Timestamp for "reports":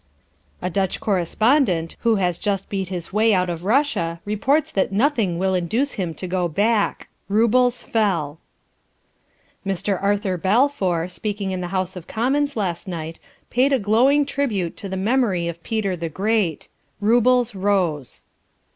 4.25-4.71